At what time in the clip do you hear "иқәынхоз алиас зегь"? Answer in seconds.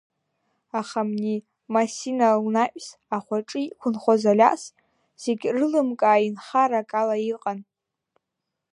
3.69-5.45